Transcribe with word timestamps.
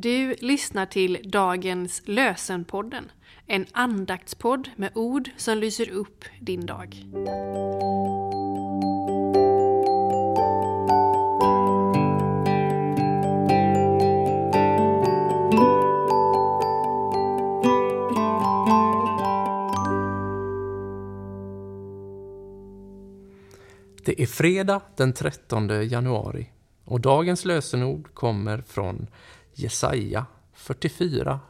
Du 0.00 0.34
lyssnar 0.38 0.86
till 0.86 1.18
dagens 1.24 2.02
Lösenpodden, 2.04 3.10
en 3.46 3.66
andaktspodd 3.72 4.70
med 4.76 4.90
ord 4.94 5.30
som 5.36 5.58
lyser 5.58 5.90
upp 5.90 6.24
din 6.40 6.66
dag. 6.66 6.96
Det 24.04 24.22
är 24.22 24.26
fredag 24.26 24.80
den 24.96 25.12
13 25.12 25.88
januari 25.88 26.50
och 26.84 27.00
dagens 27.00 27.44
lösenord 27.44 28.14
kommer 28.14 28.62
från 28.62 29.06
Jesaja 29.58 30.26
44, 30.52 31.40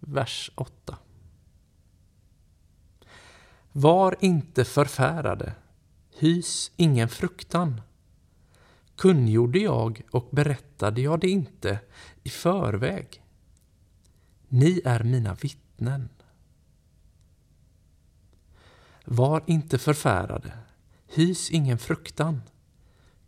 vers 0.00 0.50
8. 0.54 0.98
Var 3.72 4.16
inte 4.20 4.64
förfärade, 4.64 5.54
hys 6.18 6.70
ingen 6.76 7.08
fruktan. 7.08 7.80
Kungjorde 8.96 9.58
jag 9.58 10.02
och 10.10 10.28
berättade 10.30 11.00
jag 11.00 11.20
det 11.20 11.28
inte 11.28 11.80
i 12.22 12.28
förväg? 12.28 13.24
Ni 14.48 14.80
är 14.84 15.02
mina 15.02 15.34
vittnen. 15.34 16.08
Var 19.04 19.42
inte 19.46 19.78
förfärade, 19.78 20.58
hys 21.06 21.50
ingen 21.50 21.78
fruktan. 21.78 22.42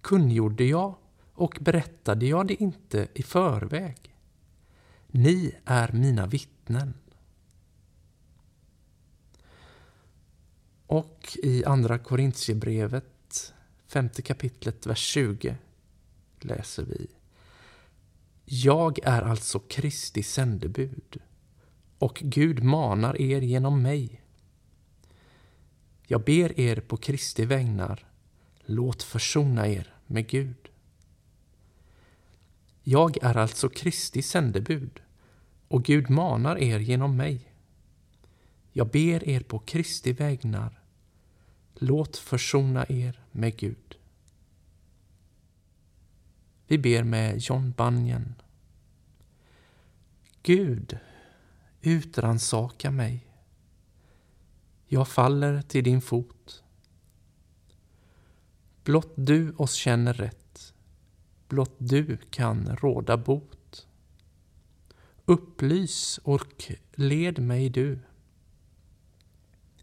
Kungjorde 0.00 0.64
jag 0.64 0.94
och 1.34 1.58
berättade 1.60 2.26
jag 2.26 2.46
det 2.46 2.54
inte 2.62 3.08
i 3.14 3.22
förväg? 3.22 4.15
Ni 5.16 5.52
är 5.64 5.92
mina 5.92 6.26
vittnen. 6.26 6.94
Och 10.86 11.38
i 11.42 11.64
Andra 11.64 11.98
Korintierbrevet, 11.98 13.54
femte 13.86 14.22
kapitlet, 14.22 14.86
vers 14.86 14.98
20 14.98 15.56
läser 16.40 16.82
vi 16.82 17.06
Jag 18.44 18.98
är 19.04 19.22
alltså 19.22 19.58
Kristi 19.58 20.22
sändebud 20.22 21.16
och 21.98 22.18
Gud 22.24 22.62
manar 22.62 23.20
er 23.20 23.40
genom 23.40 23.82
mig. 23.82 24.22
Jag 26.06 26.24
ber 26.24 26.60
er 26.60 26.76
på 26.80 26.96
Kristi 26.96 27.44
vägnar, 27.44 28.06
låt 28.64 29.02
försona 29.02 29.68
er 29.68 29.94
med 30.06 30.28
Gud. 30.28 30.68
Jag 32.82 33.18
är 33.22 33.36
alltså 33.36 33.68
Kristi 33.68 34.22
sändebud 34.22 35.00
och 35.68 35.84
Gud 35.84 36.10
manar 36.10 36.58
er 36.58 36.78
genom 36.78 37.16
mig. 37.16 37.52
Jag 38.72 38.88
ber 38.90 39.28
er 39.28 39.40
på 39.40 39.58
Kristi 39.58 40.12
vägnar, 40.12 40.80
låt 41.74 42.16
försona 42.16 42.86
er 42.88 43.20
med 43.32 43.56
Gud. 43.56 43.96
Vi 46.66 46.78
ber 46.78 47.02
med 47.02 47.38
John 47.38 47.74
Bunyan. 47.76 48.34
Gud, 50.42 50.98
utransaka 51.82 52.90
mig. 52.90 53.26
Jag 54.86 55.08
faller 55.08 55.62
till 55.62 55.84
din 55.84 56.00
fot. 56.00 56.62
Blott 58.84 59.12
du 59.14 59.52
oss 59.52 59.74
känner 59.74 60.12
rätt, 60.12 60.74
blott 61.48 61.74
du 61.78 62.18
kan 62.30 62.76
råda 62.76 63.16
bot. 63.16 63.86
Upplys 65.28 66.18
och 66.18 66.72
led 66.94 67.38
mig 67.38 67.68
du 67.68 67.98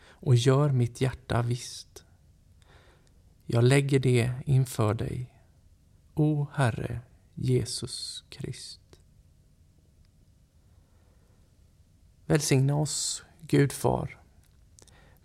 och 0.00 0.34
gör 0.34 0.70
mitt 0.70 1.00
hjärta 1.00 1.42
visst. 1.42 2.04
Jag 3.46 3.64
lägger 3.64 3.98
det 3.98 4.32
inför 4.46 4.94
dig, 4.94 5.34
o 6.14 6.46
Herre 6.54 7.00
Jesus 7.34 8.24
Krist. 8.28 8.80
Välsigna 12.26 12.76
oss, 12.76 13.24
Gud 13.40 13.72
Far. 13.72 14.20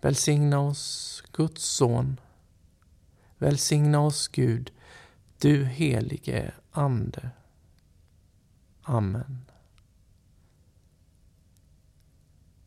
Välsigna 0.00 0.60
oss, 0.60 1.22
Guds 1.32 1.64
Son. 1.64 2.20
Välsigna 3.38 4.00
oss, 4.00 4.28
Gud, 4.28 4.72
du 5.38 5.64
helige 5.64 6.54
Ande. 6.70 7.30
Amen. 8.82 9.50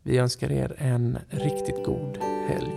Vi 0.05 0.17
önskar 0.17 0.51
er 0.51 0.75
en 0.77 1.17
riktigt 1.29 1.85
god 1.85 2.17
helg. 2.47 2.71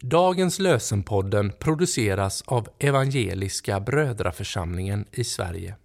Dagens 0.00 0.58
lösenpodden 0.58 1.52
produceras 1.58 2.42
av 2.46 2.68
Evangeliska 2.78 3.80
Brödraförsamlingen 3.80 5.04
i 5.12 5.24
Sverige 5.24 5.76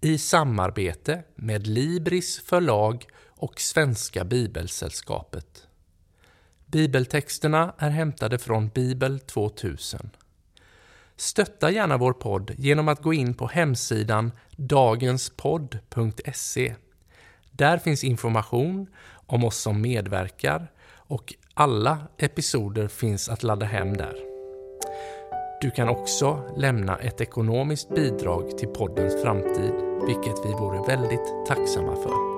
i 0.00 0.18
samarbete 0.18 1.22
med 1.34 1.66
Libris 1.66 2.40
förlag 2.40 3.06
och 3.44 3.60
Svenska 3.60 4.24
Bibelsällskapet. 4.24 5.66
Bibeltexterna 6.66 7.74
är 7.78 7.90
hämtade 7.90 8.38
från 8.38 8.68
Bibel 8.68 9.20
2000. 9.20 10.10
Stötta 11.16 11.70
gärna 11.70 11.96
vår 11.96 12.12
podd 12.12 12.52
genom 12.58 12.88
att 12.88 13.02
gå 13.02 13.14
in 13.14 13.34
på 13.34 13.46
hemsidan 13.46 14.32
dagenspodd.se. 14.56 16.74
Där 17.50 17.78
finns 17.78 18.04
information 18.04 18.86
om 19.26 19.44
oss 19.44 19.56
som 19.56 19.80
medverkar 19.80 20.72
och 20.86 21.34
alla 21.54 21.98
episoder 22.18 22.88
finns 22.88 23.28
att 23.28 23.42
ladda 23.42 23.66
hem 23.66 23.96
där. 23.96 24.14
Du 25.60 25.70
kan 25.70 25.88
också 25.88 26.54
lämna 26.56 26.96
ett 26.96 27.20
ekonomiskt 27.20 27.94
bidrag 27.94 28.58
till 28.58 28.68
poddens 28.68 29.22
framtid, 29.22 29.72
vilket 30.06 30.44
vi 30.44 30.52
vore 30.52 30.86
väldigt 30.86 31.46
tacksamma 31.46 31.96
för. 31.96 32.33